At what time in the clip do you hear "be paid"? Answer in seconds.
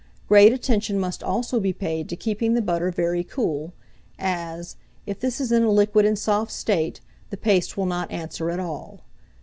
1.59-2.09